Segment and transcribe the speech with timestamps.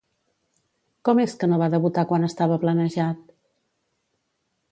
[1.09, 3.23] Com és que no va debutar quan estava planejat?